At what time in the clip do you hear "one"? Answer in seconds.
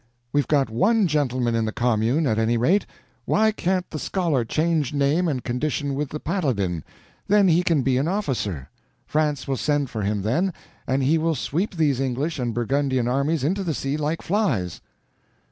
0.71-1.05